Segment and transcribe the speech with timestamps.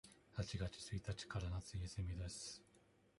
[0.35, 2.63] 八月一日から夏休みです。